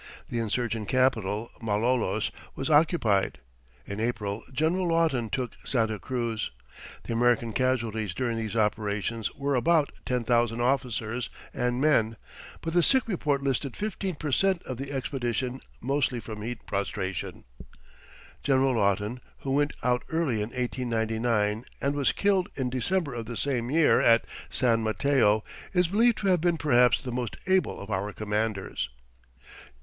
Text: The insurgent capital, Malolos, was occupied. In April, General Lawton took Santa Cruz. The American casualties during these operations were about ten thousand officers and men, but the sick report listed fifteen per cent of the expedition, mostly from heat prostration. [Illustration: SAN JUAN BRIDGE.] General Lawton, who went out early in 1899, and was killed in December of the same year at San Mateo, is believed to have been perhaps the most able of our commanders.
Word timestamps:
The 0.29 0.39
insurgent 0.39 0.87
capital, 0.89 1.51
Malolos, 1.61 2.31
was 2.55 2.71
occupied. 2.71 3.37
In 3.85 3.99
April, 3.99 4.43
General 4.51 4.87
Lawton 4.87 5.29
took 5.29 5.51
Santa 5.63 5.99
Cruz. 5.99 6.49
The 7.03 7.13
American 7.13 7.53
casualties 7.53 8.15
during 8.15 8.35
these 8.35 8.55
operations 8.55 9.31
were 9.35 9.53
about 9.53 9.91
ten 10.03 10.23
thousand 10.23 10.59
officers 10.59 11.29
and 11.53 11.79
men, 11.79 12.17
but 12.61 12.73
the 12.73 12.81
sick 12.81 13.07
report 13.07 13.43
listed 13.43 13.77
fifteen 13.77 14.15
per 14.15 14.31
cent 14.31 14.63
of 14.63 14.77
the 14.77 14.91
expedition, 14.91 15.61
mostly 15.83 16.19
from 16.19 16.41
heat 16.41 16.65
prostration. 16.65 17.43
[Illustration: 17.59 17.69
SAN 17.69 17.91
JUAN 17.91 18.07
BRIDGE.] 18.07 18.43
General 18.43 18.73
Lawton, 18.73 19.19
who 19.41 19.51
went 19.51 19.75
out 19.83 20.01
early 20.09 20.41
in 20.41 20.49
1899, 20.49 21.65
and 21.79 21.93
was 21.93 22.11
killed 22.11 22.49
in 22.55 22.71
December 22.71 23.13
of 23.13 23.27
the 23.27 23.37
same 23.37 23.69
year 23.69 24.01
at 24.01 24.25
San 24.49 24.81
Mateo, 24.81 25.43
is 25.73 25.87
believed 25.87 26.17
to 26.17 26.27
have 26.27 26.41
been 26.41 26.57
perhaps 26.57 26.99
the 26.99 27.11
most 27.11 27.37
able 27.45 27.79
of 27.79 27.91
our 27.91 28.11
commanders. 28.11 28.89